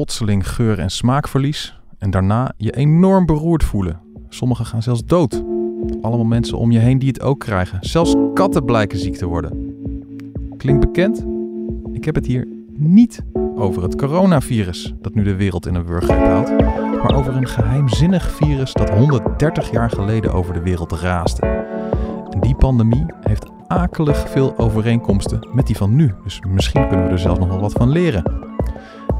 [0.00, 4.00] plotseling geur- en smaakverlies en daarna je enorm beroerd voelen.
[4.28, 5.44] Sommigen gaan zelfs dood.
[6.00, 7.78] Allemaal mensen om je heen die het ook krijgen.
[7.80, 9.74] Zelfs katten blijken ziek te worden.
[10.56, 11.26] Klinkt bekend?
[11.92, 13.24] Ik heb het hier niet
[13.54, 16.50] over het coronavirus dat nu de wereld in een wurggreep houdt,
[17.02, 21.64] maar over een geheimzinnig virus dat 130 jaar geleden over de wereld raaste.
[22.40, 27.18] Die pandemie heeft akelig veel overeenkomsten met die van nu, dus misschien kunnen we er
[27.18, 28.49] zelfs nog wel wat van leren.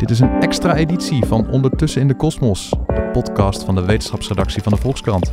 [0.00, 4.62] Dit is een extra editie van Ondertussen in de Kosmos, de podcast van de wetenschapsredactie
[4.62, 5.32] van de Volkskrant.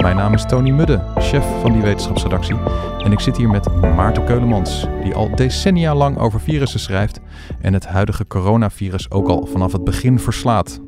[0.00, 2.56] Mijn naam is Tony Mudde, chef van die wetenschapsredactie.
[2.98, 7.20] En ik zit hier met Maarten Keulemans, die al decennia lang over virussen schrijft
[7.60, 10.80] en het huidige coronavirus ook al vanaf het begin verslaat.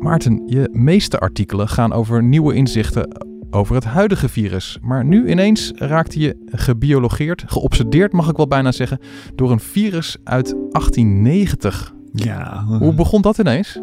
[0.00, 4.78] Maarten, je meeste artikelen gaan over nieuwe inzichten over het huidige virus.
[4.82, 9.00] Maar nu ineens raakte je gebiologeerd, geobsedeerd mag ik wel bijna zeggen,
[9.34, 11.94] door een virus uit 1890.
[12.12, 12.64] Ja.
[12.64, 13.80] Hoe begon dat ineens?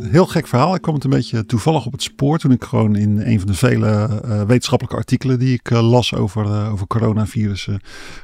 [0.00, 0.74] heel gek verhaal.
[0.74, 3.46] Ik kwam het een beetje toevallig op het spoor toen ik gewoon in een van
[3.46, 7.80] de vele uh, wetenschappelijke artikelen die ik uh, las over, uh, over coronavirussen,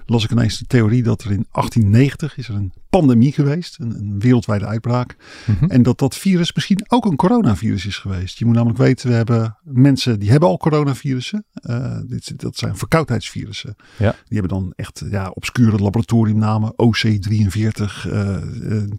[0.06, 3.94] las ik ineens de theorie dat er in 1890 is er een pandemie geweest, een,
[3.98, 5.16] een wereldwijde uitbraak.
[5.46, 5.70] Mm -hmm.
[5.70, 8.38] En dat dat virus misschien ook een coronavirus is geweest.
[8.38, 11.44] Je moet namelijk weten, we hebben mensen die hebben al coronavirussen.
[12.06, 13.76] dit, dat zijn verkoudheidsvirussen.
[13.98, 14.10] Ja.
[14.10, 16.72] Die hebben dan echt ja, obscure laboratoriumnamen.
[16.72, 18.08] OC43,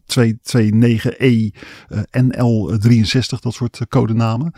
[0.06, 1.52] 229E,
[2.18, 4.54] NL63, dat soort codenamen.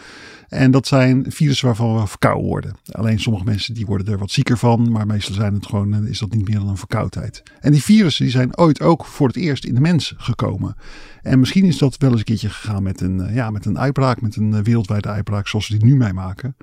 [0.47, 2.75] En dat zijn virussen waarvan we verkouden worden.
[2.91, 6.19] Alleen sommige mensen die worden er wat zieker van, maar meestal zijn het gewoon, is
[6.19, 7.43] dat niet meer dan een verkoudheid.
[7.59, 10.75] En die virussen die zijn ooit ook voor het eerst in de mens gekomen.
[11.21, 14.21] En misschien is dat wel eens een keertje gegaan met een, ja, met een uitbraak,
[14.21, 16.55] met een wereldwijde uitbraak zoals we die nu meemaken.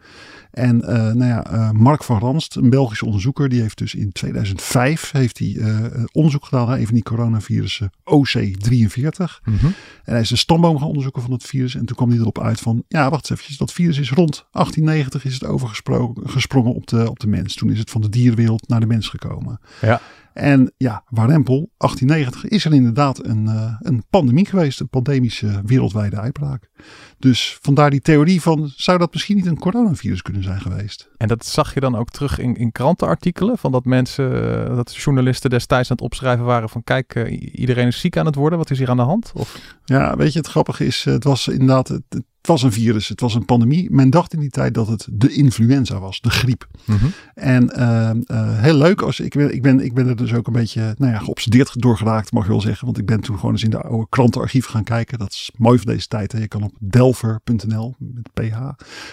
[0.53, 4.13] En uh, nou ja, uh, Mark van Ranst, een Belgische onderzoeker, die heeft dus in
[4.13, 9.41] 2005 heeft hij, uh, onderzoek gedaan naar een van die coronavirussen, OC43.
[9.45, 9.75] Mm -hmm.
[10.05, 11.75] En hij is de stamboom gaan onderzoeken van het virus.
[11.75, 14.47] En toen kwam hij erop uit van, ja, wacht eens even, dat virus is rond
[14.51, 17.55] 1890 is het overgesprongen op de, op de mens.
[17.55, 19.61] Toen is het van de dierwereld naar de mens gekomen.
[19.81, 20.01] Ja.
[20.33, 26.17] En ja, warempel, 1890 is er inderdaad een, uh, een pandemie geweest, een pandemische wereldwijde
[26.17, 26.71] uitbraak.
[27.19, 31.11] Dus vandaar die theorie van, zou dat misschien niet een coronavirus kunnen zijn geweest?
[31.17, 34.95] En dat zag je dan ook terug in, in krantenartikelen, van dat mensen, uh, dat
[34.95, 38.59] journalisten destijds aan het opschrijven waren van, kijk, uh, iedereen is ziek aan het worden,
[38.59, 39.33] wat is hier aan de hand?
[39.35, 39.77] Of?
[39.85, 43.21] Ja, weet je, het grappige is, het was inderdaad, het, het was een virus, het
[43.21, 43.91] was een pandemie.
[43.91, 46.67] Men dacht in die tijd dat het de influenza was, de griep.
[46.85, 47.13] Mm -hmm.
[47.35, 50.47] En uh, uh, heel leuk, als ik, ben, ik, ben, ik ben er dus ook
[50.47, 52.85] een beetje nou ja, geobsedeerd door geraakt, mag ik wel zeggen.
[52.85, 55.19] Want ik ben toen gewoon eens in de oude krantenarchief gaan kijken.
[55.19, 56.33] Dat is mooi van deze tijd.
[56.33, 56.39] Hè.
[56.39, 58.59] Je kan op delver.nl met ph,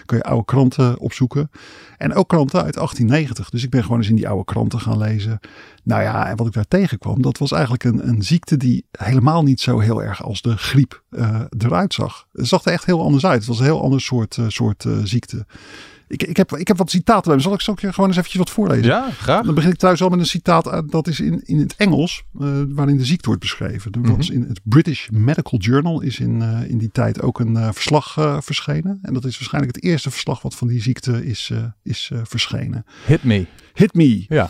[0.06, 1.50] kun je oude kranten opzoeken.
[1.98, 3.50] En ook kranten uit 1890.
[3.50, 5.40] Dus ik ben gewoon eens in die oude kranten gaan lezen.
[5.84, 9.44] Nou ja, en wat ik daar tegenkwam, dat was eigenlijk een, een ziekte die helemaal
[9.44, 12.28] niet zo heel erg als de griep uh, eruit zag.
[12.34, 13.38] Het zag er echt heel anders uit.
[13.38, 15.46] Het was een heel ander soort, uh, soort uh, ziekte.
[16.08, 17.42] Ik, ik, heb, ik heb wat citaten bij me.
[17.42, 18.86] Zal ik, ik je gewoon eens eventjes wat voorlezen?
[18.86, 19.46] Ja, graag.
[19.46, 20.84] Dan begin ik trouwens al met een citaat.
[20.92, 23.92] Dat is in, in het Engels, uh, waarin de ziekte wordt beschreven.
[23.92, 24.32] Dat mm -hmm.
[24.32, 28.14] in het British Medical Journal is in, uh, in die tijd ook een uh, verslag
[28.44, 29.00] verschenen.
[29.02, 31.52] En dat is waarschijnlijk het eerste verslag wat van die ziekte is,
[31.84, 32.86] is verschenen.
[33.06, 33.46] Hit me.
[33.74, 34.26] Hit me.
[34.28, 34.50] Ja.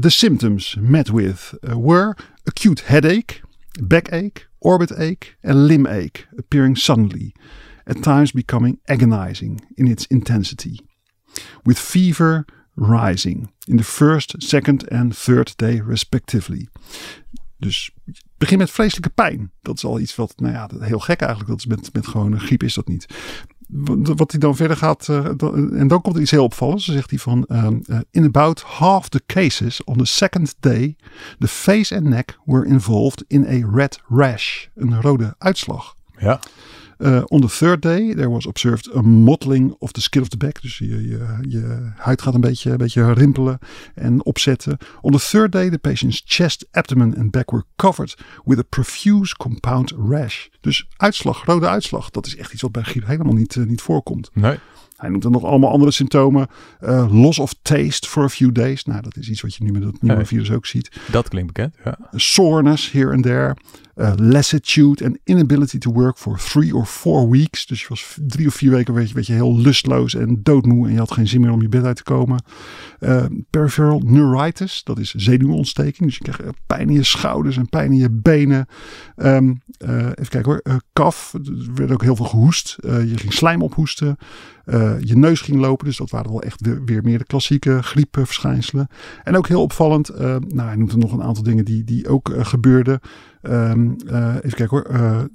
[0.00, 3.40] the symptoms met with were acute headache,
[3.80, 7.32] backache, orbit ache and limb ache appearing suddenly.
[7.84, 10.78] At times becoming agonizing in its intensity,
[11.62, 12.44] with fever
[12.74, 16.68] rising in the first, second and third day respectively.
[17.58, 17.90] Dus
[18.38, 19.52] begin met vreselijke pijn.
[19.62, 21.50] Dat is al iets wat, nou ja, heel gek eigenlijk.
[21.50, 23.06] Dat is met, met gewone griep is dat niet.
[24.16, 25.26] Wat hij dan verder gaat, uh,
[25.80, 26.84] en dan komt er iets heel opvallends.
[26.84, 30.96] Zegt hij van, um, uh, in about half the cases on the second day,
[31.38, 35.96] the face and neck were involved in a red rash, een rode uitslag.
[36.18, 36.40] Ja.
[36.98, 40.36] Uh, on the third day, there was observed a mottling of the skin of the
[40.36, 40.62] back.
[40.62, 43.58] Dus je, je, je huid gaat een beetje, een beetje rimpelen
[43.94, 44.78] en opzetten.
[45.00, 49.36] On the third day, the patient's chest, abdomen and back were covered with a profuse
[49.36, 50.46] compound rash.
[50.60, 52.10] Dus uitslag, rode uitslag.
[52.10, 54.30] Dat is echt iets wat bij griep helemaal niet, uh, niet voorkomt.
[54.32, 54.58] Nee.
[55.02, 56.46] Hij noemt dan nog allemaal andere symptomen.
[56.80, 58.84] Uh, loss of taste for a few days.
[58.84, 61.00] Nou, dat is iets wat je nu met het nieuwe virus ook ziet.
[61.10, 61.98] Dat klinkt bekend, ja.
[62.10, 63.56] Soreness here and there.
[63.96, 67.66] Uh, lassitude and inability to work for three or four weeks.
[67.66, 70.86] Dus je was drie of vier weken weet je, weet je, heel lustloos en doodmoe.
[70.86, 72.44] En je had geen zin meer om je bed uit te komen.
[73.00, 74.80] Uh, peripheral neuritis.
[74.84, 76.08] Dat is zenuwontsteking.
[76.08, 78.66] Dus je krijgt uh, pijn in je schouders en pijn in je benen.
[79.16, 80.62] Um, uh, even kijken hoor.
[80.92, 81.34] Kaf.
[81.34, 82.76] Er werd ook heel veel gehoest.
[82.80, 84.16] Je ging slijm ophoesten.
[84.66, 85.86] Uh, je neus ging lopen.
[85.86, 88.88] Dus dat waren wel echt weer, meer de klassieke griepverschijnselen.
[89.24, 90.10] En ook heel opvallend.
[90.10, 93.00] Uh, nou, hij noemt er nog een aantal dingen die, die ook uh, gebeurden.
[93.42, 93.96] Um,
[94.42, 95.28] even kijken hoor.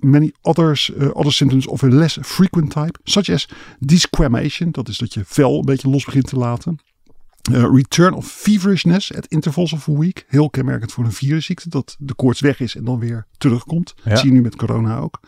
[0.00, 4.70] many others, other symptoms of a less frequent type, such as desquamation.
[4.70, 6.78] Dat is dat je vel een beetje los begint te laten.
[7.50, 10.24] Return of feverishness at intervals of a week.
[10.28, 11.68] Heel kenmerkend voor een virusziekte.
[11.68, 13.94] Dat de koorts weg is en dan weer terugkomt.
[14.04, 15.20] Dat zie je nu met corona ook.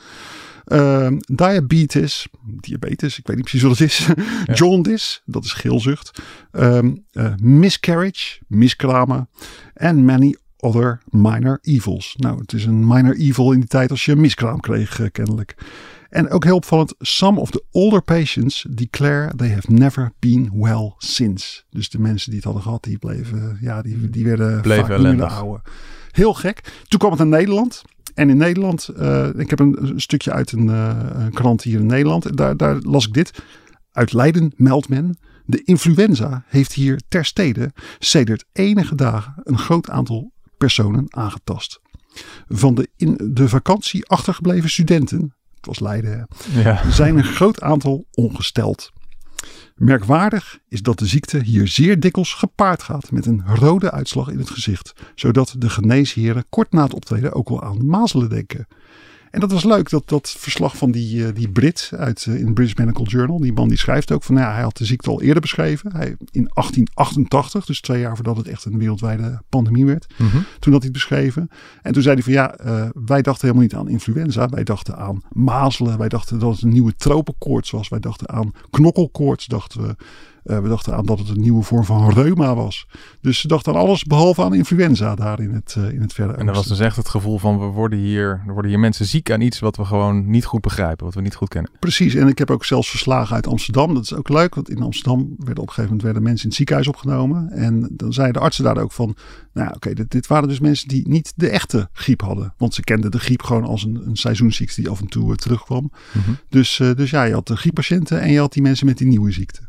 [0.67, 2.27] Uh, diabetes,
[2.61, 4.07] diabetes, ik weet niet precies wat het is.
[4.47, 4.55] Ja.
[4.55, 6.23] Jaundice, dat is geelzucht.
[6.53, 9.29] Um, uh, miscarriage, miskramen.
[9.75, 12.15] En many other minor evils.
[12.17, 15.07] Nou, het is een minor evil in die tijd als je een miskraam kreeg, uh,
[15.13, 15.55] kennelijk.
[16.15, 20.95] En ook heel opvallend, some of the older patients declare they have never been well
[20.99, 21.63] since.
[21.71, 25.43] Dus de mensen die het hadden gehad, die bleven, ja, die, die werden bleven vaak
[25.43, 25.61] niet.
[26.11, 26.61] Heel gek.
[26.89, 27.83] Toen kwam het naar Nederland.
[28.15, 31.81] En in Nederland, uh, ik heb een, een, stukje uit een, uh, een, krant hier
[31.81, 32.37] in Nederland.
[32.37, 33.43] Daar, daar las ik dit.
[33.93, 35.19] Uit Leiden meldt men.
[35.45, 41.81] De influenza heeft hier ter stede sedert enige dagen een groot aantal personen aangetast.
[42.49, 45.35] Van de in de vakantie achtergebleven studenten,
[45.67, 46.91] het was Leiden, ja.
[46.91, 48.93] zijn een groot aantal ongesteld.
[49.75, 54.39] Merkwaardig is dat de ziekte hier zeer dikwijls gepaard gaat met een rode uitslag in
[54.39, 58.67] het gezicht, zodat de geneesheren kort na het optreden ook wel aan mazelen denken.
[59.35, 62.55] En dat was leuk, dat, dat verslag van die, uh, die Brit uit, uh, in
[62.55, 63.41] British Medical Journal.
[63.41, 65.93] Die man die schrijft ook van, nou ja, hij had de ziekte al eerder beschreven.
[65.93, 70.15] Hij, in 1888, dus twee jaar voordat het echt een wereldwijde pandemie werd.
[70.17, 70.45] Mm -hmm.
[70.59, 71.49] Toen had hij het beschreven.
[71.83, 74.49] En toen zei hij van, ja, uh, wij dachten helemaal niet aan influenza.
[74.49, 75.99] Wij dachten aan mazelen.
[75.99, 77.89] Wij dachten dat het een nieuwe tropenkoorts was.
[77.89, 79.97] Wij dachten aan knokkelkoorts, dachten we.
[80.45, 82.87] Uh, we dachten aan dat het een nieuwe vorm van reuma was.
[83.21, 86.33] Dus ze dachten aan alles behalve aan influenza daar in het, uh, in het verre
[86.33, 89.07] En dat was dus echt het gevoel van we worden hier, er worden hier mensen
[89.07, 91.71] ziek aan iets wat we gewoon niet goed begrijpen, wat we niet goed kennen.
[91.79, 93.95] Precies, en ik heb ook zelfs verslagen uit Amsterdam.
[93.95, 96.49] Dat is ook leuk, want in Amsterdam werden op een gegeven moment werden mensen in
[96.49, 97.51] het ziekenhuis opgenomen.
[97.51, 99.17] En dan zeiden de artsen daar ook van,
[99.53, 102.55] nou oké, okay, dit, dit, waren dus mensen die niet de echte griep hadden.
[102.57, 105.37] Want ze kenden de griep gewoon als een, een seizoensziekte die af en toe uh,
[105.37, 105.93] terugkwam.
[106.13, 106.37] Mm -hmm.
[106.49, 109.33] dus, dus ja, je had de grieppatiënten en je had die mensen met die nieuwe
[109.33, 109.61] ziekte.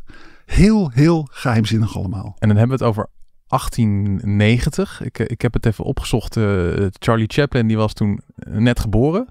[0.46, 2.36] Heel, heel geheimzinnig allemaal.
[2.38, 3.08] En dan hebben we het over
[3.46, 5.02] 1890.
[5.02, 6.36] Ik, ik heb het even opgezocht.
[6.36, 9.28] Uh, Charlie Chaplin die was toen net geboren.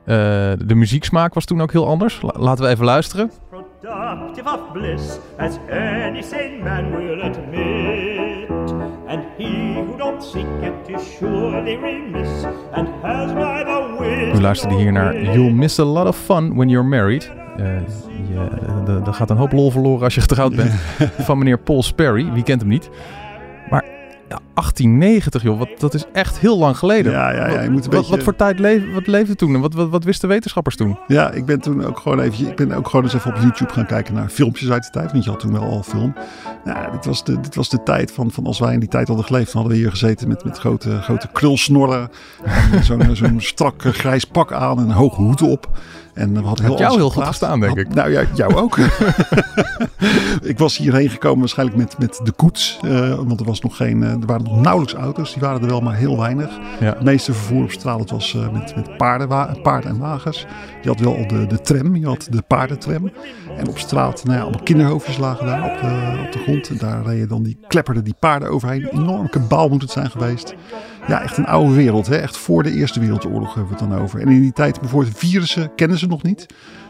[0.00, 0.14] Uh,
[0.64, 2.22] de muzieksmaak was toen ook heel anders.
[2.22, 3.30] La laten we even luisteren.
[3.50, 8.50] Productive of bliss, as any sane man will admit.
[9.06, 9.95] And he who
[10.34, 14.34] it is surely remiss, and has neither wit.
[14.34, 17.32] U luisterde hier naar You'll Miss a Lot of Fun When You're Married.
[17.58, 20.72] Uh, er gaat een hoop lol verloren als je getrouwd bent.
[21.26, 22.32] van meneer Paul Sperry.
[22.32, 22.90] Wie kent hem niet?
[24.28, 27.12] Ja, 1890, joh, wat, dat is echt heel lang geleden.
[27.12, 27.60] Ja, ja, ja.
[27.60, 28.14] Je moet wat, een beetje...
[28.14, 30.98] wat voor tijd leefde, wat leefde toen en wat, wat, wat wisten wetenschappers toen?
[31.06, 33.72] Ja, ik ben toen ook gewoon even, ik ben ook gewoon eens even op YouTube
[33.72, 35.12] gaan kijken naar filmpjes uit de tijd.
[35.12, 36.14] Want je had toen wel al film.
[36.64, 39.08] Ja, dit was de, dit was de tijd van, van als wij in die tijd
[39.08, 39.52] hadden geleefd.
[39.52, 42.10] Dan hadden we hier gezeten met, met grote, grote krulsnorren.
[42.82, 45.78] Zo'n zo'n strak grijs pak aan en een hoge hoed op.
[46.16, 47.94] En we hadden heel jou heel goed gestaan, denk ik.
[47.94, 48.78] Nou ja, jou ook.
[50.42, 52.78] ik was hierheen gekomen waarschijnlijk met, met de koets.
[52.84, 55.32] Uh, want er, was nog geen, uh, er waren nog nauwelijks auto's.
[55.32, 56.50] Die waren er wel maar heel weinig.
[56.80, 56.86] Ja.
[56.86, 60.46] Het meeste vervoer op straat was uh, met, met paarden, paard en wagens.
[60.82, 63.10] Je had wel de, de tram, je had de paardentram.
[63.56, 66.68] En op straat, nou ja, allemaal kinderhoofdjes lagen daar op de, op de grond.
[66.68, 68.88] En daar reden dan die, klepperden die paarden overheen.
[68.90, 70.54] Een enorm kabaal moet het zijn geweest.
[71.06, 72.06] Ja, echt een oude wereld.
[72.06, 72.16] Hè?
[72.16, 74.20] Echt voor de Eerste Wereldoorlog hebben we het dan over.
[74.20, 76.46] En in die tijd bijvoorbeeld virussen kennen ze nog niet.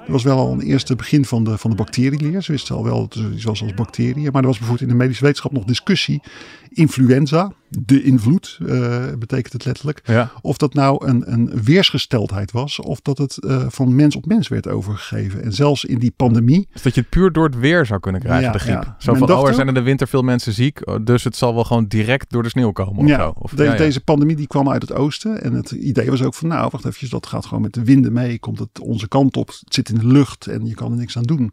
[0.06, 2.42] Er was wel al een eerste begin van de, van de bacterieleer.
[2.42, 4.32] Ze wisten al wel dat er iets was als bacteriën.
[4.32, 6.22] Maar er was bijvoorbeeld in de medische wetenschap nog discussie.
[6.68, 7.52] Influenza,
[7.84, 10.00] de invloed, uh, betekent het letterlijk.
[10.04, 10.32] Ja.
[10.40, 12.80] Of dat nou een, een weersgesteldheid was.
[12.80, 15.42] Of dat het uh, van mens op mens werd overgegeven.
[15.42, 16.68] En zelfs in die pandemie.
[16.72, 18.82] Dus dat je het puur door het weer zou kunnen krijgen, Ja, de griep.
[18.82, 18.96] ja.
[18.98, 20.80] Zo van, oh, er zijn in de winter veel mensen ziek.
[21.04, 23.32] Dus het zal wel gewoon direct door de sneeuw komen of Ja, zo.
[23.38, 23.74] Of, de-.
[23.76, 25.42] Deze pandemie die kwam uit het oosten.
[25.42, 28.12] En het idee was ook van, nou, wacht even, dat gaat gewoon met de winden
[28.12, 28.38] mee.
[28.38, 29.48] Komt het onze kant op.
[29.48, 31.52] Het zit in de lucht en je kan er niks aan doen.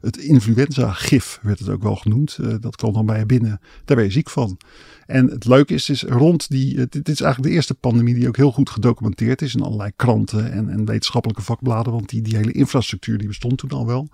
[0.00, 2.38] Het influenza-gif werd het ook wel genoemd.
[2.40, 3.60] Eh, dat kwam dan bij je binnen.
[3.84, 4.56] Daar ben je ziek van.
[5.06, 8.28] En het leuke is, is rond die, eh, dit is eigenlijk de eerste pandemie die
[8.28, 11.92] ook heel goed gedocumenteerd is in allerlei kranten en, en wetenschappelijke vakbladen.
[11.92, 14.08] Want die, die hele infrastructuur die bestond toen al wel.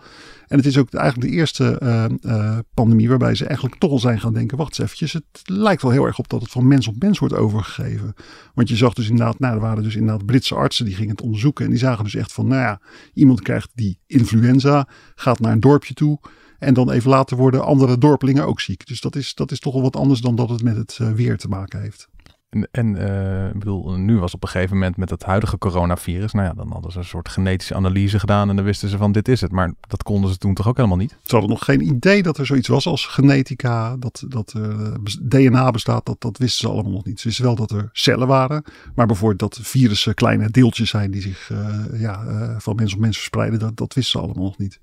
[0.46, 3.98] En het is ook eigenlijk de eerste eh, eh, pandemie waarbij ze eigenlijk toch al
[3.98, 6.68] zijn gaan denken, wacht eens eventjes, het lijkt wel heel erg op dat het van
[6.68, 8.14] mens op mens wordt overgegeven.
[8.54, 11.20] Want je zag dus inderdaad, nou er waren dus inderdaad Britse artsen die gingen het
[11.20, 12.80] onderzoeken en die zagen dus echt van, nou ja,
[13.14, 16.20] iemand krijgt die influenza, gaat naar een dorpje toe.
[16.60, 18.86] En dan even later worden andere dorpelingen ook ziek.
[18.86, 21.12] Dus dat is, dat is toch wel wat anders dan dat het met het eh,
[21.12, 22.08] weer te maken heeft.
[22.50, 26.32] En, en uh, ik bedoel, nu was op een gegeven moment met het huidige coronavirus,
[26.32, 29.12] nou ja, dan hadden ze een soort genetische analyse gedaan en dan wisten ze van
[29.12, 29.52] dit is het.
[29.52, 31.16] Maar dat konden ze toen toch ook helemaal niet?
[31.22, 35.70] Ze hadden nog geen idee dat er zoiets was als genetica, dat, dat uh, DNA
[35.70, 37.20] bestaat, dat, dat wisten ze allemaal nog niet.
[37.20, 38.64] Ze wisten wel dat er cellen waren,
[38.94, 42.24] maar bijvoorbeeld dat virussen kleine deeltjes zijn die zich uh, ja,
[42.58, 44.80] van mens op mens verspreiden, dat, dat wisten ze allemaal nog niet.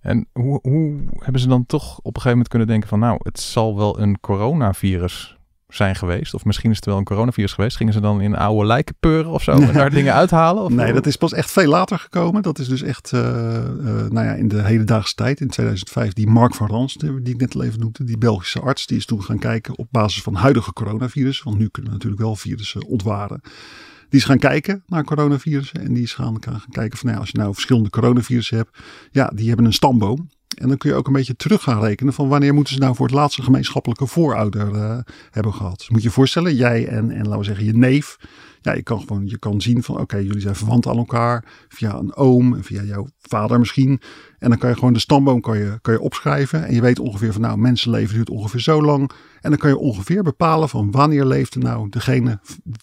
[0.00, 3.18] En hoe, hoe hebben ze dan toch op een gegeven moment kunnen denken van nou,
[3.22, 5.38] het zal wel een coronavirus
[5.68, 6.34] zijn geweest.
[6.34, 7.76] Of misschien is het wel een coronavirus geweest.
[7.76, 10.62] Gingen ze dan in oude lijken peuren of zo en daar dingen uithalen?
[10.62, 12.42] Of nee, dat is pas echt veel later gekomen.
[12.42, 13.30] Dat is dus echt uh, uh,
[13.84, 17.54] nou ja, in de hedendaagse tijd, in 2005, die Mark van Rans, die ik net
[17.54, 20.72] al even noemde, die Belgische arts, die is toen gaan kijken op basis van huidige
[20.72, 21.42] coronavirus.
[21.42, 23.40] Want nu kunnen we natuurlijk wel virussen ontwaren.
[24.08, 25.80] Die is gaan kijken naar coronavirussen.
[25.80, 28.78] En die is gaan, gaan kijken van nou als je nou verschillende coronavirussen hebt.
[29.10, 30.28] Ja, die hebben een stamboom.
[30.58, 32.94] En dan kun je ook een beetje terug gaan rekenen van wanneer moeten ze nou
[32.94, 34.98] voor het laatste gemeenschappelijke voorouder uh,
[35.30, 35.78] hebben gehad.
[35.78, 38.16] Dus moet je je voorstellen, jij en, en laten we zeggen je neef.
[38.60, 41.94] Ja, je kan gewoon je kan zien van oké, jullie zijn verwant aan elkaar via
[41.94, 44.00] een oom, via jouw vader misschien.
[44.38, 46.66] En dan kan je gewoon de stamboom kan je, kan je opschrijven.
[46.66, 49.10] En je weet ongeveer van nou, mensenleven duurt ongeveer zo lang.
[49.40, 52.40] En dan kan je ongeveer bepalen van wanneer leefde nou degene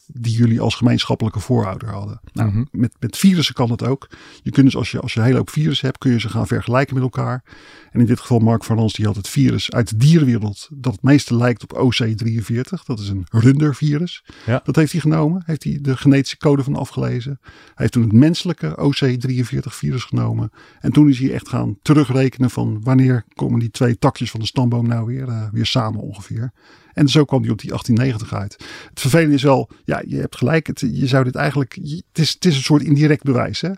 [0.08, 2.20] die jullie als gemeenschappelijke voorouder hadden.
[2.34, 2.64] Nou, Mhm.
[2.72, 4.08] met, met virussen kan dat ook.
[4.44, 6.30] Je kunt dus als je, als je een hele hoop virussen hebt, kun je ze
[6.30, 7.44] gaan vergelijken met elkaar.
[7.92, 10.92] En in dit geval Mark van Rans, die had het virus uit de dierenwereld dat
[10.94, 12.84] het meeste lijkt op OC43.
[12.86, 14.24] Dat is een rundervirus.
[14.46, 14.62] Ja.
[14.64, 15.44] Dat heeft hij genomen.
[15.46, 17.40] Heeft hij de genetische code van afgelezen.
[17.42, 20.52] Hij heeft toen het menselijke OC43 virus genomen.
[20.80, 24.46] En toen is hij echt gaan terugrekenen van wanneer komen die twee takjes van de
[24.46, 26.52] stamboom nou weer, eh, weer samen ongeveer.
[26.94, 28.54] En zo kwam hij op die 1890 uit.
[28.90, 30.68] Het vervelende is wel, ja, je hebt gelijk.
[30.68, 33.62] Het, je zou dit eigenlijk, het is, het is een soort indirect bewijs.
[33.62, 33.72] Hè?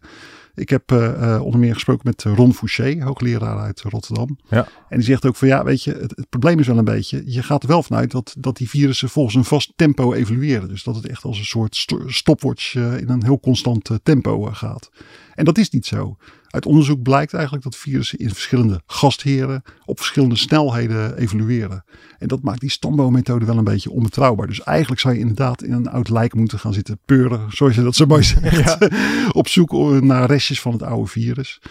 [0.58, 4.38] Ik heb eh, eh, onder meer gesproken met Ron Fouché, hoogleraar uit Rotterdam.
[4.50, 4.68] Ja.
[4.90, 7.24] En die zegt ook van ja, weet je, het, het probleem is wel een beetje,
[7.26, 10.68] je gaat er wel vanuit dat, dat die virussen volgens een vast tempo evolueren.
[10.68, 14.90] Dus dat het echt als een soort sto- stopwatch in een heel constant tempo gaat.
[15.36, 16.18] En dat is niet zo.
[16.58, 21.84] Uit onderzoek blijkt eigenlijk dat virussen in verschillende gastheren op verschillende snelheden evolueren.
[22.18, 24.48] En dat maakt die stamboommethode wel een beetje onbetrouwbaar.
[24.48, 27.82] Dus eigenlijk zou je inderdaad in een oud lijk moeten gaan zitten peuren, zoals je
[27.82, 28.78] dat zo mooi zegt,
[29.32, 31.62] op zoek naar restjes van het oude virus.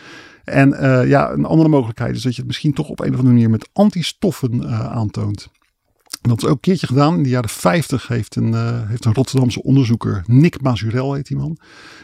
[0.44, 3.18] En eh, ja, een andere mogelijkheid is dat je het misschien toch op een of
[3.18, 5.48] andere manier met antistoffen eh, aantoont.
[6.26, 7.16] En Dat is ook een keertje gedaan.
[7.16, 11.36] In de jaren 50 heeft een, eh, heeft een Rotterdamse onderzoeker, Nick Mazurel heet die
[11.36, 11.58] man.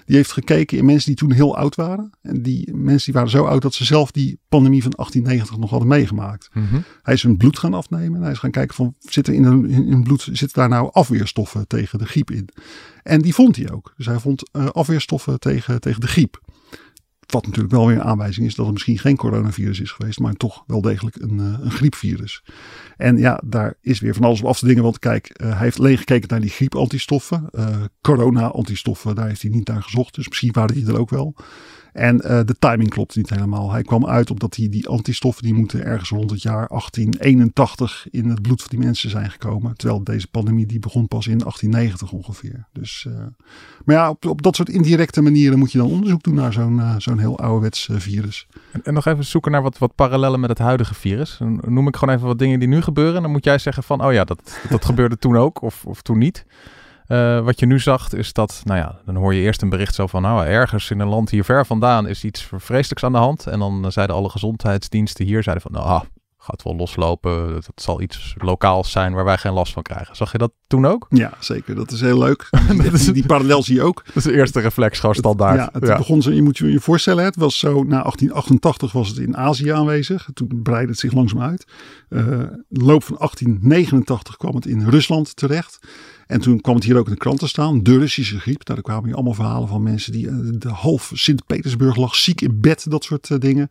[0.06, 2.10] Die heeft gekeken in mensen die toen heel oud waren.
[2.20, 5.70] En die mensen die waren zo oud dat ze zelf die pandemie van 1890 nog
[5.70, 6.50] hadden meegemaakt.
[6.52, 6.80] Mhm.
[7.02, 8.16] Hij is hun bloed gaan afnemen.
[8.16, 10.90] En hij is gaan kijken van zit in hun, in hun bloed zitten daar nou
[10.92, 12.48] afweerstoffen tegen de griep in.
[13.02, 13.92] En die vond hij ook.
[13.96, 16.40] Dus hij vond eh, afweerstoffen tegen, tegen de griep.
[17.32, 20.34] Wat natuurlijk wel weer een aanwijzing is dat het misschien geen coronavirus is geweest, maar
[20.34, 22.42] toch wel degelijk een, eh, een griepvirus.
[22.96, 24.82] En ja, daar is weer van alles op af te dingen.
[24.82, 27.48] Want kijk, eh, hij heeft alleen gekeken naar die griepantistoffen.
[27.50, 30.14] Eh corona-antistoffen, daar heeft hij niet naar gezocht.
[30.14, 31.34] Dus misschien waren die er ook wel.
[31.92, 33.70] En eh, de timing klopt niet helemaal.
[33.72, 38.06] Hij kwam uit op dat die, die antistoffen die moeten ergens rond het jaar 1881
[38.10, 39.76] in het bloed van die mensen zijn gekomen.
[39.76, 42.66] Terwijl deze pandemie die begon pas in 1890 ongeveer.
[42.72, 43.14] Dus, eh,
[43.84, 46.80] maar ja, op, op dat soort indirecte manieren moet je dan onderzoek doen naar zo'n
[46.80, 48.46] eh, heel ouderwets virus.
[48.72, 51.36] En, en nog even zoeken naar wat, wat parallellen met het huidige virus.
[51.38, 53.16] Dan noem ik gewoon even wat dingen die nu gebeuren.
[53.16, 56.02] En dan moet jij zeggen van, oh ja, dat, dat gebeurde toen ook of, of
[56.02, 56.44] toen niet.
[57.12, 59.94] Eh, wat je nu zag is dat, nou ja, dan hoor je eerst een bericht
[59.94, 63.18] zo van, nou, ergens in een land hier ver vandaan is iets vreselijks aan de
[63.18, 63.46] hand.
[63.46, 66.00] En dan eh, zeiden alle gezondheidsdiensten hier, zeiden van, nou, ah,
[66.38, 67.52] gaat wel loslopen.
[67.52, 70.16] Dat zal iets lokaals zijn waar wij geen last van krijgen.
[70.16, 71.06] Zag je dat toen ook?
[71.10, 71.74] Ja, zeker.
[71.74, 72.50] Dat is heel leuk.
[72.92, 74.02] Die, die parallel zie je ook.
[74.06, 75.56] Dat is de eerste reflex, gewoon standaard.
[75.56, 79.08] Ja, het begon zo, je moet je je voorstellen, het was zo, na 1888 was
[79.08, 80.28] het in Azië aanwezig.
[80.34, 81.64] Toen breidde het zich langzaam uit.
[82.08, 85.78] In de loop van 1889 kwam het in Rusland terecht.
[86.32, 88.66] En toen kwam het hier ook in de kranten staan, de Russische griep.
[88.66, 92.40] Nou, daar kwamen hier allemaal verhalen van mensen die eh, de half Sint-Petersburg lag ziek
[92.40, 93.68] in bed, dat soort eh, dingen.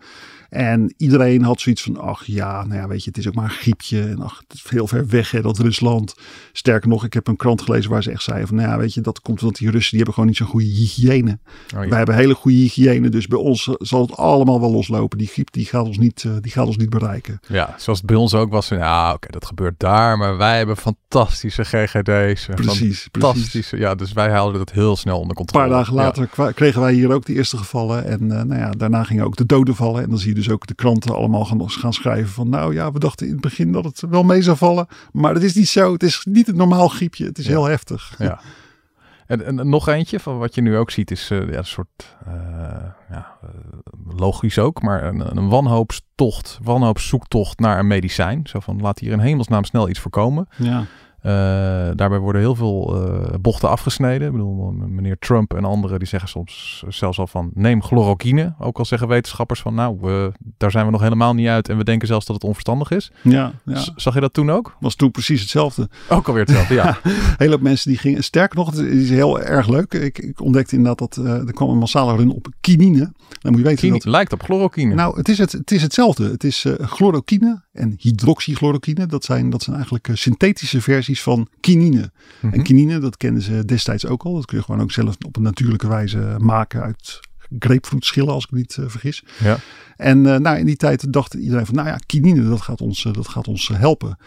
[0.51, 3.44] En iedereen had zoiets van, ach ja, nou ja, weet je, het is ook maar
[3.44, 4.01] een griepje.
[4.01, 6.15] En ach, het is heel ver weg, hè, dat Rusland.
[6.51, 8.94] Sterker nog, ik heb een krant gelezen waar ze echt zeiden van, nou ja, weet
[8.94, 11.39] je, dat komt omdat die Russen, die hebben gewoon niet zo'n goede hygiëne.
[11.75, 11.89] Oh, ja.
[11.89, 15.18] Wij hebben hele goede hygiëne, dus bij ons zal het allemaal wel loslopen.
[15.18, 17.39] Die griep die gaat ons niet, eh, die gaat ons niet bereiken.
[17.48, 18.68] Ja, zoals het bij ons ook was.
[18.68, 20.18] Ja, oké, dat gebeurt daar.
[20.18, 22.48] Maar wij hebben fantastische GGD's.
[22.55, 23.70] Precies, precies.
[23.70, 25.67] Ja, dus wij houden dat heel snel onder Een controle.
[25.67, 28.05] paar dagen later kregen wij hier ook de eerste gevallen.
[28.05, 30.03] En eh, nou ja, daarna gingen ook de doden vallen.
[30.03, 32.50] En dan zie je dus ook de kranten allemaal gaan, gaan schrijven van...
[32.50, 34.88] nou ja, we dachten in het begin dat het wel mee zou vallen.
[35.12, 35.93] Maar dat is niet zo.
[35.93, 37.25] Het is niet een normaal griepje.
[37.25, 37.51] Het is Ja.
[37.51, 38.13] heel heftig.
[38.17, 38.39] Ja.
[39.27, 42.15] En, en nog eentje van wat je nu ook ziet is eh, ja, een soort,
[42.25, 42.34] eh,
[43.10, 43.38] ja,
[44.15, 48.41] logisch ook, maar een, een wanhoopstocht, wanhoopszoektocht naar een medicijn.
[48.43, 50.48] Zo van, laat hier in hemelsnaam snel iets voorkomen.
[50.58, 50.86] Ja.
[51.22, 51.32] Eh,
[51.96, 54.28] daarbij worden heel veel eh, bochten afgesneden.
[54.28, 58.54] Ik bedoel, meneer Trump en anderen die zeggen soms zelfs al van neem chloroquine.
[58.60, 59.98] Ook al zeggen wetenschappers van nou,
[60.58, 63.12] daar zijn we nog helemaal niet uit en we denken zelfs dat het onverstandig is.
[63.22, 63.84] Ja, ja.
[63.96, 64.75] Zag je dat toen ook?
[64.80, 65.90] was toen precies hetzelfde.
[66.10, 66.98] Ook alweer hetzelfde, ja.
[67.38, 68.24] Hele hoop mensen die gingen.
[68.24, 69.94] Sterker nog, het is heel erg leuk.
[69.94, 73.13] Ik, ik ontdekte inderdaad dat eh, er kwam een massale run op kinine.
[73.40, 74.06] Dan moet je weten Kine- dat.
[74.06, 74.96] lijkt op chloroquine.
[74.96, 76.30] Nou, het is, het, het is hetzelfde.
[76.30, 79.06] Het is chloroquine en hydroxychloroquine.
[79.06, 82.12] Dat zijn, dat zijn eigenlijk eh, synthetische versies van kinine.
[82.40, 82.54] Mhm.
[82.54, 84.34] En kinine, dat kenden ze destijds ook al.
[84.34, 87.20] Dat kun je gewoon ook zelf op een natuurlijke wijze maken uit
[87.60, 89.24] grapefruitschillen, als ik me niet eh, vergis.
[89.40, 89.58] Ja.
[89.96, 93.04] En eh, nou, in die tijd dacht iedereen van, nou ja, kinine, dat gaat ons,
[93.12, 94.18] dat gaat ons helpen.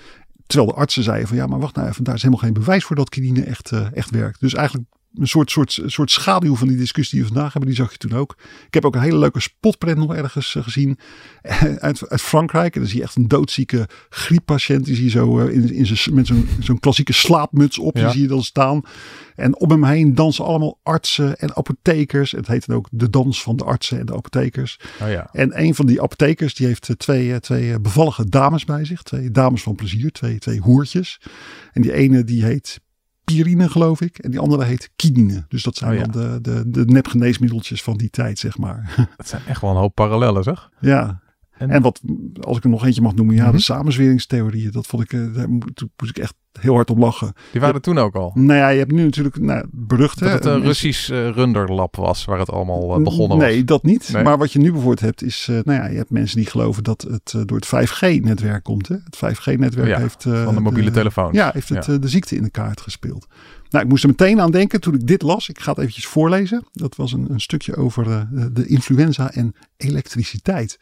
[0.47, 2.85] Terwijl de artsen zeiden van, ja, maar wacht nou even, daar is helemaal geen bewijs
[2.85, 4.41] voor dat kinine echt, echt werkt.
[4.41, 7.81] Dus eigenlijk een soort, soort, soort schaduw van die discussie die we vandaag hebben, die
[7.81, 8.37] zag je toen ook.
[8.67, 10.99] Ik heb ook een hele leuke spotprint nog ergens eh, gezien
[11.79, 12.75] uit, uit Frankrijk.
[12.75, 14.85] En dan zie je echt een doodzieke grieppatiënt.
[14.85, 17.97] Die zie je zo eh, in, in zijn, met zo'n zo'n klassieke slaapmuts op.
[17.97, 18.03] Ja.
[18.03, 18.83] Die zie je dan staan.
[19.35, 22.31] En om hem heen dansen allemaal artsen en apothekers.
[22.31, 24.79] Het heet dan ook de dans van de artsen en de apothekers.
[25.03, 25.29] Oh ja.
[25.33, 29.03] En een van die apothekers die heeft eh, twee, twee bevallige dames bij zich.
[29.03, 31.21] Twee dames van plezier, twee, twee hoertjes.
[31.73, 32.81] En die ene die heet
[33.25, 34.19] Pirine geloof ik.
[34.19, 35.45] En die andere heet Kinine.
[35.49, 36.05] Dus dat zijn Oh ja.
[36.05, 38.95] dan de, de, de nepgeneesmiddeltjes van die tijd zeg maar.
[39.17, 40.71] Het zijn echt wel een hoop parallellen, zeg.
[40.81, 41.23] ja.
[41.59, 42.01] En- En, wat,
[42.41, 43.53] als ik er nog eentje mag noemen, ja, Mhm.
[43.57, 44.71] de samenzweringstheorieën.
[44.71, 47.33] Dat vond ik, eh, daar moest ik echt heel hard om lachen.
[47.53, 48.31] Die waren toen ook al.
[48.35, 50.27] Nou ja, je hebt nu natuurlijk, nou, berucht hè.
[50.27, 53.47] Dat het een Mensen- Russisch eh, runderlab was, waar het allemaal eh, begonnen was.
[53.47, 54.11] Nee, dat niet.
[54.13, 54.23] Nee.
[54.23, 56.83] Maar wat je nu bijvoorbeeld hebt is, eh, nou ja, je hebt mensen die geloven
[56.83, 58.89] dat het eh, door het 5G-netwerk komt.
[58.89, 58.97] Hè?
[59.05, 61.37] Het 5G-netwerk Ja, heeft eh, van de mobiele telefoons.
[61.37, 61.93] Ja, heeft het, Ja.
[61.93, 63.27] eh, de ziekte in de kaart gespeeld.
[63.75, 65.49] Nou, ik moest er meteen aan denken toen ik dit las.
[65.49, 66.65] Ik ga het eventjes voorlezen.
[66.73, 70.79] Dat was een, een stukje over eh, de influenza en elektriciteit.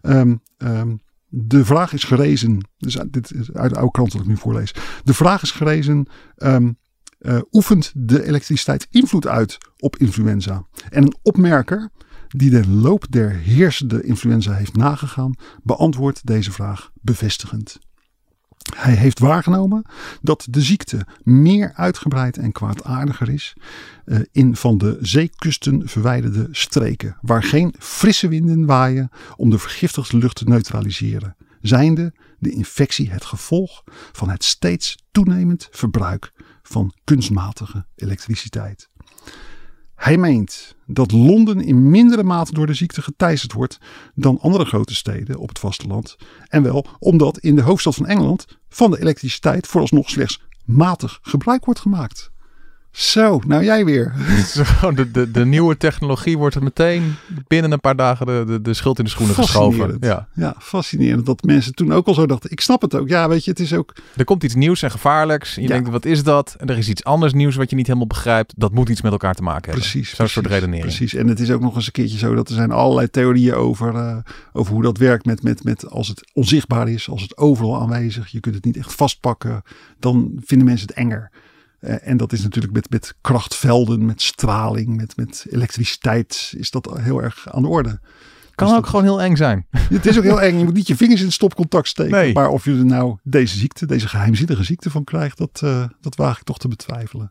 [0.00, 0.96] Ehm, ehm,
[1.28, 2.68] de vraag is gerezen.
[2.78, 4.74] Dus uit- dit is uit de oude krant wat ik nu voorlees.
[5.04, 6.06] De vraag is gerezen.
[6.36, 6.72] ehm,
[7.18, 10.66] eh, oefent de elektriciteit invloed uit op influenza?
[10.90, 11.90] En een opmerker
[12.28, 17.78] die de loop der heersende influenza heeft nagegaan, beantwoordt deze vraag bevestigend.
[18.76, 19.84] Hij heeft waargenomen
[20.22, 23.56] dat de ziekte meer uitgebreid en kwaadaardiger is
[24.04, 30.18] eh, in van de zeekusten verwijderde streken, waar geen frisse winden waaien om de vergiftigde
[30.18, 37.86] lucht te neutraliseren, zijnde de infectie het gevolg van het steeds toenemend verbruik van kunstmatige
[37.94, 38.88] elektriciteit.
[39.94, 43.78] Hij meent dat Londen in mindere mate door de ziekte geteisterd wordt
[44.14, 46.16] dan andere grote steden op het vasteland.
[46.48, 51.64] En wel omdat in de hoofdstad van Engeland van de elektriciteit vooralsnog slechts matig gebruik
[51.64, 52.32] wordt gemaakt.
[52.94, 54.12] Zo, nou jij weer.
[54.94, 57.14] De, de, de nieuwe technologie wordt er meteen
[57.46, 59.96] binnen een paar dagen de, de, de schuld in de schoenen geschoven.
[60.00, 60.28] Ja.
[60.34, 62.50] ja, fascinerend dat mensen toen ook al zo dachten.
[62.50, 63.08] Ik snap het ook.
[63.08, 63.92] Ja, weet je, het is ook.
[64.16, 65.56] Er komt iets nieuws en gevaarlijks.
[65.56, 65.74] En je Ja.
[65.74, 66.54] denkt, wat is dat?
[66.58, 68.52] En er is iets anders nieuws wat je niet helemaal begrijpt.
[68.56, 69.90] Dat moet iets met elkaar te maken hebben.
[69.90, 70.14] Precies.
[70.14, 70.82] Zo'n soort redenering.
[70.86, 71.14] Precies.
[71.14, 73.94] En het is ook nog eens een keertje zo dat er zijn allerlei theorieën over,
[73.94, 74.16] eh,
[74.52, 78.28] over hoe dat werkt met, met, met als het onzichtbaar is, als het overal aanwezig,
[78.28, 79.62] je kunt het niet echt vastpakken,
[79.98, 81.30] dan vinden mensen het enger.
[81.84, 86.90] Eh, en dat is natuurlijk met, met krachtvelden, met straling, met, met elektriciteit is dat
[86.98, 87.98] heel erg aan de orde.
[88.54, 89.66] Kan Dus ook dat- gewoon heel eng zijn.
[89.90, 90.58] Het is ook heel eng.
[90.58, 92.12] Je moet niet je vingers in het stopcontact steken.
[92.12, 92.32] Nee.
[92.34, 96.16] Maar of je er nou deze ziekte, deze geheimzinnige ziekte van krijgt, dat, eh, dat
[96.16, 97.30] waag ik toch te betwijfelen.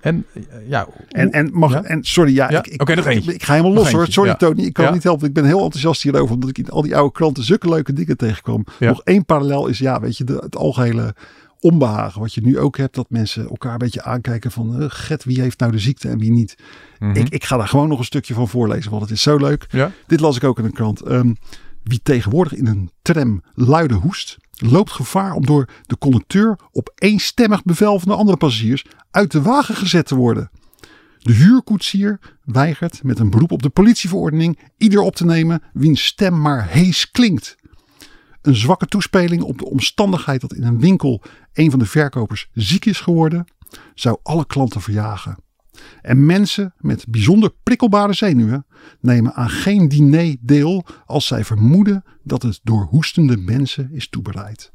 [0.00, 1.82] En eh, ja, En, en, mag, Ja?
[1.82, 2.58] en sorry, ja, Ja?
[2.58, 4.06] ik, ik, Oké, nog ik, ik ga helemaal los hoor.
[4.10, 4.36] Sorry ja.
[4.36, 5.26] Tony, ik kan niet helpen.
[5.28, 8.16] Ik ben heel enthousiast hierover, omdat ik in al die oude kranten zulke leuke dingen
[8.16, 8.64] tegenkwam.
[8.78, 11.14] Nog één parallel is, ja, weet je, de, het algehele
[11.60, 12.20] onbehagen.
[12.20, 15.58] Wat je nu ook hebt, dat mensen elkaar een beetje aankijken van, get, wie heeft
[15.58, 16.56] nou de ziekte en wie niet.
[16.98, 17.16] mhm.
[17.16, 19.66] Ik, ik ga daar gewoon nog een stukje van voorlezen, want het is zo leuk.
[19.70, 19.90] ja?
[20.06, 21.00] Dit las ik ook in een krant.
[21.00, 21.32] Ehm,
[21.82, 27.62] wie tegenwoordig in een tram luide hoest, loopt gevaar om door de conducteur op eenstemmig
[27.62, 30.50] bevel van de andere passagiers uit de wagen gezet te worden.
[31.18, 36.40] De huurkoetsier weigert met een beroep op de politieverordening ieder op te nemen wiens stem
[36.40, 37.56] maar hees klinkt.
[38.46, 42.84] Een zwakke toespeling op de omstandigheid dat in een winkel een van de verkopers ziek
[42.84, 43.46] is geworden,
[43.94, 45.36] zou alle klanten verjagen.
[46.02, 48.66] En mensen met bijzonder prikkelbare zenuwen
[49.00, 54.72] nemen aan geen diner deel als zij vermoeden dat het door hoestende mensen is toebereid.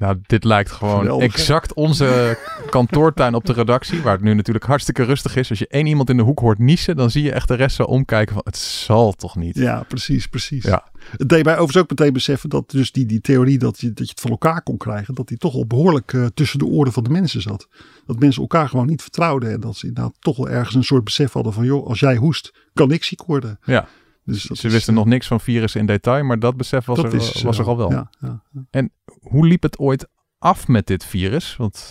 [0.00, 1.32] Nou, dit lijkt gewoon Geweldig, hè?
[1.32, 2.38] exact onze
[2.70, 4.02] kantoortuin op de redactie.
[4.02, 5.50] Waar het nu natuurlijk hartstikke rustig is.
[5.50, 7.76] Als je één iemand in de hoek hoort niezen, dan zie je echt de rest
[7.76, 9.56] zo omkijken van het zal toch niet.
[9.56, 10.64] Ja, precies, precies.
[10.64, 10.84] Ja.
[11.16, 14.04] Het deed mij overigens ook meteen beseffen dat dus die, die theorie dat je, dat
[14.04, 16.92] je het van elkaar kon krijgen, dat die toch al behoorlijk eh, tussen de oren
[16.92, 17.68] van de mensen zat.
[18.06, 21.04] Dat mensen elkaar gewoon niet vertrouwden en dat ze inderdaad toch wel ergens een soort
[21.04, 23.58] besef hadden van joh, als jij hoest, kan ik ziek worden.
[23.64, 23.88] Ja.
[24.32, 26.96] Dus Ze is, wisten eh, nog niks van virussen in detail, maar dat besef was,
[26.96, 27.90] dat er, is, was eh, er al wel.
[27.90, 28.88] Ja, ja.
[29.20, 31.56] Hoe liep het ooit af met dit virus?
[31.56, 31.84] Want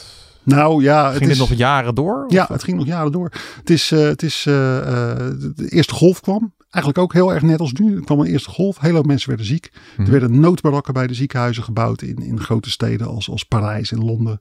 [0.44, 2.26] Nou ja, het ging is, dit nog jaren door?
[2.28, 3.32] Ja, Of- het ging nog jaren door.
[3.60, 6.54] Het is, eh, het is eh, eh, de, eerste golf kwam.
[6.70, 7.96] Eigenlijk ook heel erg net als nu.
[7.96, 8.80] Er kwam een eerste golf.
[8.80, 9.72] Heel veel mensen werden ziek.
[9.92, 10.02] Mhm.
[10.02, 14.06] Er werden noodbarakken bij de ziekenhuizen gebouwd in, in grote steden als, als Parijs en
[14.06, 14.40] Londen.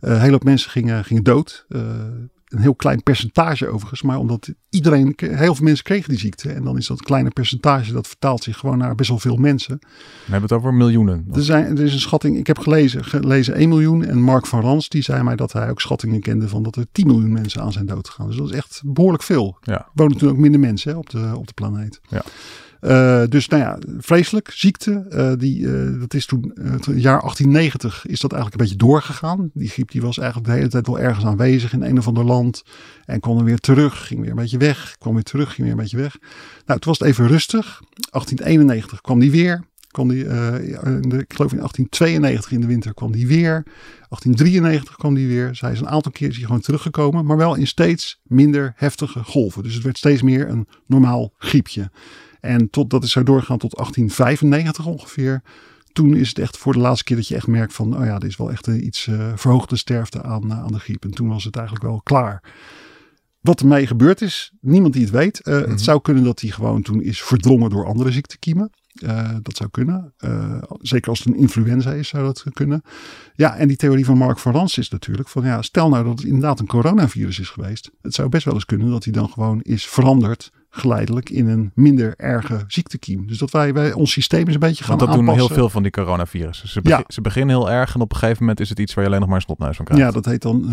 [0.00, 1.66] Eh heel veel mensen gingen, gingen dood.
[2.50, 4.02] Een heel klein percentage overigens.
[4.02, 6.52] Maar omdat iedereen, heel veel mensen kregen die ziekte.
[6.52, 9.78] En dan is dat kleine percentage, dat vertaalt zich gewoon naar best wel veel mensen.
[9.80, 9.86] We
[10.22, 11.26] hebben het over miljoenen.
[11.32, 14.04] Er, zijn, er is een schatting, ik heb gelezen, gelezen 1 miljoen.
[14.04, 16.86] En Mark van Rans die zei mij dat hij ook schattingen kende van dat er
[16.92, 18.26] 10 miljoen mensen aan zijn dood gegaan.
[18.26, 19.58] Dus dat is echt behoorlijk veel.
[19.60, 19.72] Ja.
[19.72, 22.00] Er wonen natuurlijk ook minder mensen hè, op, de, op de planeet.
[22.08, 22.22] Ja.
[22.80, 25.06] Eh, dus nou ja, vreselijk, ziekte.
[25.10, 29.50] eh, die, eh, dat is toen, het jaar 1890 is dat eigenlijk een beetje doorgegaan.
[29.54, 32.24] Die griep die was eigenlijk de hele tijd wel ergens aanwezig in een of ander
[32.24, 32.62] land.
[33.04, 34.96] En kwam dan weer terug, ging weer een beetje weg.
[34.98, 36.16] Kwam weer terug, ging weer een beetje weg.
[36.66, 37.82] Nou, toen was het even rustig.
[38.10, 39.68] 1891 kwam die weer.
[39.90, 43.62] Kwam die, ik geloof in 1892 in de winter kwam die weer.
[44.08, 45.54] 1893 kwam die weer.
[45.54, 47.24] Zij is een aantal keer gewoon teruggekomen.
[47.24, 49.62] Maar wel in steeds minder heftige golven.
[49.62, 51.90] Dus het werd steeds meer een normaal griepje.
[52.40, 55.42] En tot, dat is zo doorgegaan tot 1895 ongeveer.
[55.92, 57.98] Toen is het echt voor de laatste keer dat je echt merkt van...
[57.98, 60.78] oh ja, er is wel echt een iets eh, verhoogde sterfte aan, eh, aan de
[60.78, 61.04] griep.
[61.04, 62.42] En toen was het eigenlijk wel klaar.
[63.40, 65.40] Wat ermee gebeurd is, niemand die het weet.
[65.40, 65.70] Eh, Mhm.
[65.70, 68.70] Het zou kunnen dat hij gewoon toen is verdrongen door andere ziektekiemen.
[68.94, 70.14] Eh, dat zou kunnen.
[70.16, 72.82] Eh, zeker als het een influenza is, zou dat kunnen.
[73.34, 76.18] Ja, en die theorie van Mark van Rans is natuurlijk van ja, stel nou dat
[76.18, 77.90] het inderdaad een coronavirus is geweest.
[78.02, 81.70] Het zou best wel eens kunnen dat hij dan gewoon is veranderd geleidelijk in een
[81.74, 83.26] minder erge ziektekiem.
[83.26, 85.46] Dus dat wij, wij ons systeem eens een beetje gaan Want dat doen aanpassen.
[85.46, 86.68] heel veel van die coronavirussen.
[86.68, 87.04] Ze, Ja.
[87.08, 89.20] ze beginnen heel erg en op een gegeven moment is het iets waar je alleen
[89.20, 90.04] nog maar een snotneus van krijgt.
[90.04, 90.66] Ja, dat heet dan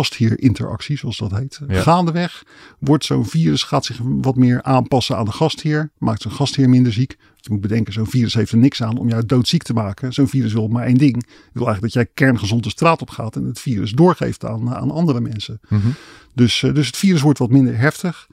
[0.00, 1.60] virus-gastheer-interactie, zoals dat heet.
[1.68, 1.80] Ja.
[1.80, 2.42] Gaandeweg
[2.78, 5.90] wordt zo'n virus gaat zich wat meer aanpassen aan de gastheer.
[5.98, 7.16] Maakt zo'n gastheer minder ziek.
[7.36, 10.12] Je moet bedenken, zo'n virus heeft er niks aan om jou doodziek te maken.
[10.12, 11.14] Zo'n virus wil maar één ding.
[11.14, 14.74] Het wil eigenlijk dat jij kerngezond de straat op gaat en het virus doorgeeft aan,
[14.74, 15.60] aan andere mensen.
[15.68, 15.88] Mhm.
[16.34, 18.26] Dus, eh, dus het virus wordt wat minder heftig.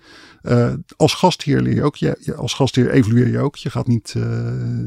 [0.47, 1.95] Eh, als gastheer leer je ook.
[1.95, 3.55] Je, als gastheer evolueer je ook.
[3.55, 4.23] Je gaat, niet, eh,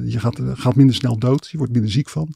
[0.04, 1.48] je gaat, eh, gaat minder snel dood.
[1.50, 2.34] Je wordt minder ziek van.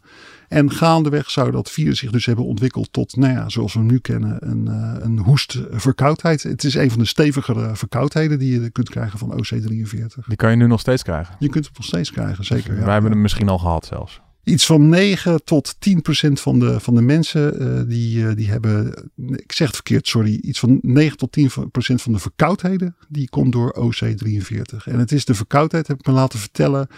[0.49, 3.89] En gaandeweg zou dat virus zich dus hebben ontwikkeld tot, nou ja, zoals we hem
[3.89, 4.67] nu kennen, een,
[5.05, 6.43] een hoestverkoudheid.
[6.43, 10.27] Het is een van de stevigere verkoudheden die je kunt krijgen van OC43.
[10.27, 11.37] Die kan je nu nog steeds krijgen.
[11.39, 12.75] Je kunt het nog steeds krijgen, zeker.
[12.75, 12.85] ja.
[12.85, 14.21] Wij hebben hem misschien al gehad zelfs.
[14.45, 18.51] Iets van 9 tot 10 procent van de, van de mensen eh, die, eh, die
[18.51, 22.97] hebben, ik zeg het verkeerd, sorry, iets van 9 tot 10 procent van de verkoudheden,
[23.09, 24.85] die komt door OC43.
[24.85, 26.89] En het is de verkoudheid, heb ik me laten vertellen,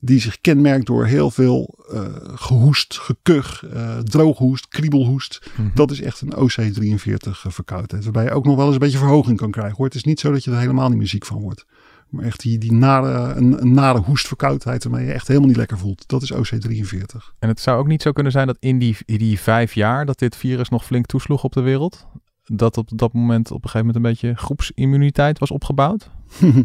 [0.00, 3.64] die zich kenmerkt door heel veel eh, gehoest, gekuch,
[4.02, 5.50] drooghoest, kriebelhoest.
[5.56, 5.68] Mhm.
[5.74, 9.36] Dat is echt een OC43 verkoudheid, waarbij je ook nog wel eens een beetje verhoging
[9.36, 9.76] kan krijgen.
[9.76, 9.86] Hoor.
[9.86, 11.66] Het is niet zo dat je er helemaal niet meer ziek van wordt.
[12.08, 15.78] Maar echt die, die nare, een, een nare hoestverkoudheid waarmee je echt helemaal niet lekker
[15.78, 16.08] voelt.
[16.08, 17.34] Dat is OC43.
[17.38, 20.06] En het zou ook niet zo kunnen zijn dat in die, in die vijf jaar
[20.06, 22.06] dat dit virus nog flink toesloeg op de wereld,
[22.44, 26.10] dat op dat moment op een gegeven moment een beetje groepsimmuniteit was opgebouwd?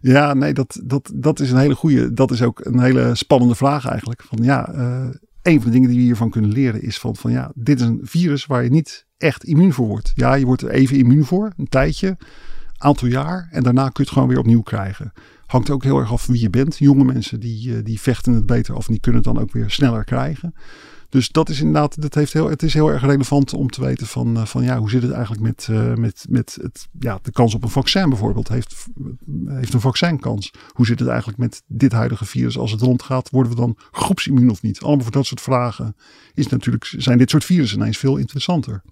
[0.00, 2.12] ja, nee, dat, dat, dat is een hele goede.
[2.12, 4.22] Dat is ook een hele spannende vraag eigenlijk.
[4.22, 5.08] Van ja, eh,
[5.42, 7.86] een van de dingen die we hiervan kunnen leren is van, van ja, dit is
[7.86, 10.12] een virus waar je niet echt immuun voor wordt.
[10.14, 12.16] Ja, je wordt er even immuun voor, een tijdje,
[12.78, 13.48] aantal jaar.
[13.50, 15.12] En daarna kun je het gewoon weer opnieuw krijgen.
[15.46, 16.78] Hangt ook heel erg af wie je bent.
[16.78, 19.70] Jonge mensen die, eh, die vechten het beter en die kunnen het dan ook weer
[19.70, 20.54] sneller krijgen.
[21.08, 24.06] Dus dat is inderdaad, dat heeft heel, het is heel erg relevant om te weten
[24.06, 27.30] van, eh, van ja, hoe zit het eigenlijk met, eh, met, met het, ja, de
[27.30, 28.48] kans op een vaccin bijvoorbeeld.
[28.48, 28.86] Heeft,
[29.46, 30.52] heeft een vaccin kans?
[30.72, 33.30] Hoe zit het eigenlijk met dit huidige virus als het rondgaat?
[33.30, 34.80] Worden we dan groepsimmuun of niet?
[34.80, 35.96] Allemaal voor dat soort vragen
[36.34, 38.82] is natuurlijk, zijn dit soort virussen ineens veel interessanter.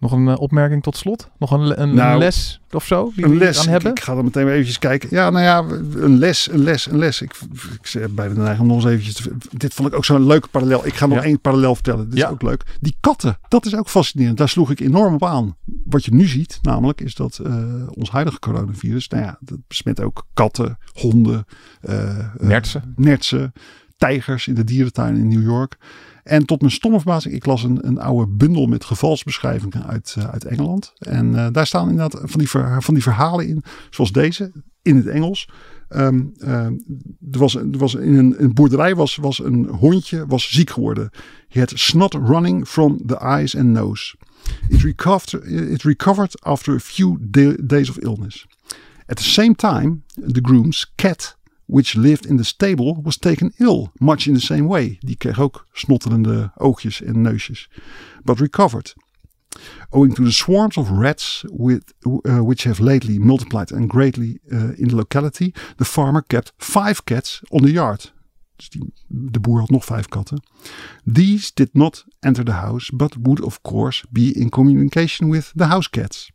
[0.00, 1.30] Nog een eh, opmerking tot slot?
[1.38, 3.90] Nog een, een, Nou, les of zo die Een les, aan ik, hebben?
[3.90, 5.08] ik ga dan meteen maar eventjes kijken.
[5.12, 5.58] Ja, nou ja,
[6.00, 7.20] een les, een les, een les.
[7.22, 7.32] Ik,
[7.80, 10.26] ik zeg bijna de neiging om nog eens eventjes te, Dit vond ik ook zo'n
[10.26, 10.86] leuke parallel.
[10.86, 11.24] Ik ga nog Ja.
[11.24, 12.08] één parallel vertellen.
[12.10, 12.26] Dit Ja.
[12.26, 12.62] is ook leuk.
[12.80, 14.36] Die katten, dat is ook fascinerend.
[14.38, 15.56] Daar sloeg ik enorm op aan.
[15.84, 20.00] Wat je nu ziet, namelijk, is dat eh, ons huidige coronavirus, nou ja, dat besmet
[20.00, 21.44] ook katten, honden,
[21.80, 22.92] eh, Nertsen.
[22.96, 23.52] nertsen,
[23.96, 25.76] tijgers in de dierentuin in New York.
[26.22, 30.24] En tot mijn stomme verbazing, ik las een, een oude bundel met gevalsbeschrijvingen uit, eh,
[30.24, 30.92] uit Engeland.
[30.98, 34.52] En eh, daar staan inderdaad van die, van die verhalen in, zoals deze,
[34.82, 35.48] in het Engels.
[35.88, 36.72] Ehm, ehm,
[37.30, 41.10] er was, er was in een, een boerderij was, was een hondje was ziek geworden.
[41.48, 44.14] He had snot running from the eyes and nose.
[44.68, 48.46] It recovered, it recovered after a few da- days of illness.
[49.06, 50.02] At the same time,
[50.32, 51.36] the groom's cat,
[51.70, 54.98] which lived in the stable, was taken ill, much in the same way.
[55.00, 57.68] Die kreeg ook snotterende oogjes en neusjes,
[58.22, 58.94] but recovered.
[59.90, 64.78] Owing to the swarms of rats with, uh, which have lately multiplied and greatly uh,
[64.78, 68.12] in the locality, the farmer kept five cats on the yard
[69.08, 70.42] de boer had nog vijf katten.
[71.04, 75.66] These did not enter the house, but would of course be in communication with the
[75.66, 76.30] house cats.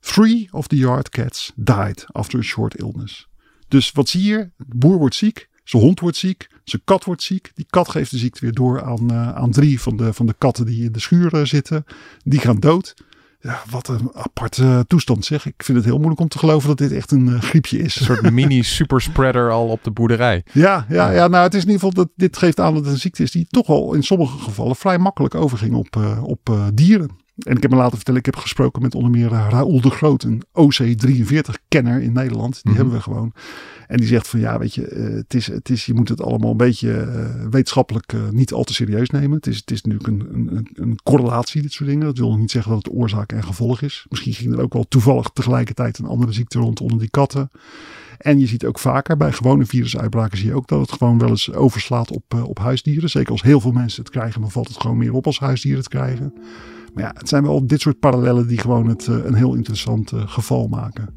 [0.00, 3.27] Three of the yard cats died after a short illness.
[3.68, 4.50] Dus wat zie je?
[4.56, 7.50] De boer wordt ziek, zijn hond wordt ziek, zijn kat wordt ziek.
[7.54, 10.34] Die kat geeft de ziekte weer door aan, uh, aan drie van de, van de
[10.38, 11.84] katten die in de schuur uh, zitten.
[12.24, 12.94] Die gaan dood.
[13.40, 15.46] Ja, wat een aparte toestand zeg.
[15.46, 17.96] Ik vind het heel moeilijk om te geloven dat dit echt een uh, griepje is.
[17.96, 20.44] Een soort mini superspreader al op de boerderij.
[20.52, 22.92] Ja, ja, ja, nou het is in ieder geval dat dit geeft aan dat het
[22.92, 26.48] een ziekte is die toch al in sommige gevallen vrij makkelijk overging op, uh, op
[26.50, 27.10] uh, dieren.
[27.38, 30.22] En ik heb me laten vertellen, ik heb gesproken met onder meer Raoul de Groot,
[30.22, 32.52] een OC43-kenner in Nederland.
[32.52, 32.74] Die mm -hmm.
[32.74, 33.32] hebben we gewoon.
[33.86, 36.22] En die zegt van ja, weet je, uh, het is, het is, je moet het
[36.22, 39.36] allemaal een beetje uh, wetenschappelijk uh, niet al te serieus nemen.
[39.36, 42.06] Het is, het is natuurlijk een, een, een correlatie, dit soort dingen.
[42.06, 44.06] Dat wil niet zeggen dat het oorzaak en gevolg is.
[44.08, 47.50] Misschien ging er ook wel toevallig tegelijkertijd een andere ziekte rond onder die katten.
[48.18, 51.28] En je ziet ook vaker bij gewone virusuitbraken zie je ook dat het gewoon wel
[51.28, 53.10] eens overslaat op, op huisdieren.
[53.10, 55.80] Zeker als heel veel mensen het krijgen, dan valt het gewoon meer op als huisdieren
[55.80, 56.32] het krijgen.
[56.94, 60.68] Maar ja, het zijn wel dit soort parallellen die gewoon het een heel interessant geval
[60.68, 61.08] maken.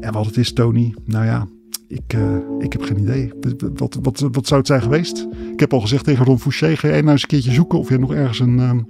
[0.00, 1.46] En wat het is, Tony, nou ja,
[1.88, 3.32] ik, uh, ik heb geen idee.
[3.74, 5.26] Wat, wat, wat zou het zijn geweest?
[5.52, 7.88] Ik heb al gezegd tegen Ron Fouché, ga jij nou eens een keertje zoeken of
[7.88, 8.86] je nog ergens een, um,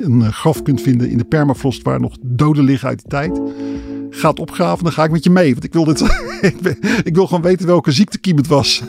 [0.00, 3.40] een graf kunt vinden in de permafrost waar nog doden liggen uit die tijd.
[4.10, 5.52] Ga het opgraven, dan ga ik met je mee.
[5.52, 6.00] Want ik wil, dit,
[6.40, 8.82] ik, ben, ik wil gewoon weten welke ziektekiem het was.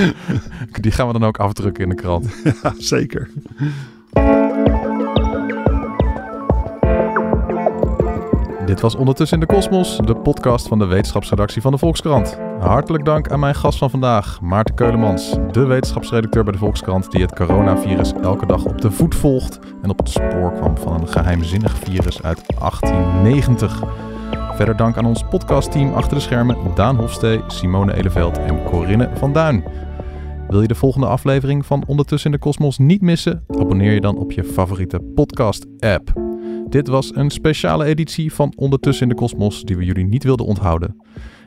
[0.80, 2.26] Die gaan we dan ook afdrukken in de krant.
[2.62, 3.30] Ja, zeker.
[8.72, 12.38] Dit was Ondertussen in de Kosmos, de podcast van de wetenschapsredactie van de Volkskrant.
[12.60, 17.22] Hartelijk dank aan mijn gast van vandaag, Maarten Keulemans, de wetenschapsredacteur bij de Volkskrant die
[17.22, 21.08] het coronavirus elke dag op de voet volgt en op het spoor kwam van een
[21.08, 23.82] geheimzinnig virus uit 1890.
[24.54, 29.32] Verder dank aan ons podcastteam achter de schermen Daan Hofstee, Simone Eleveld en Corinne van
[29.32, 29.64] Duin.
[30.48, 33.44] Wil je de volgende aflevering van Ondertussen in de Kosmos niet missen?
[33.48, 36.21] Abonneer je dan op je favoriete podcast-app.
[36.72, 40.46] Dit was een speciale editie van Ondertussen in de Kosmos die we jullie niet wilden
[40.46, 40.96] onthouden.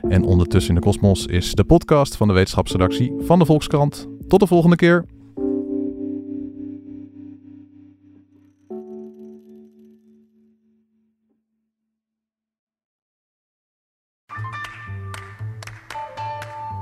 [0.08, 4.06] En Ondertussen in de Kosmos is de podcast van de wetenschapsredactie van de Volkskrant.
[4.28, 5.04] Tot de volgende keer.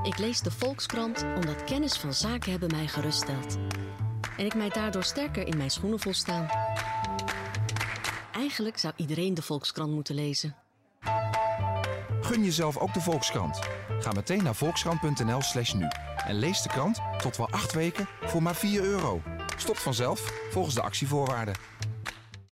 [0.02, 3.58] Ik lees de Volkskrant omdat kennis van zaken hebben mij geruststelt.
[4.36, 6.46] En ik mij daardoor sterker in mijn schoenen voel staan.
[8.34, 10.56] Eigenlijk zou iedereen de Volkskrant moeten lezen.
[12.20, 13.58] Gun jezelf ook de Volkskrant.
[14.00, 15.86] Ga meteen naar volkskrant.nl slash nu.
[16.26, 19.22] En lees de krant tot wel acht weken voor maar 4 euro.
[19.56, 21.54] Stopt vanzelf volgens de actievoorwaarden.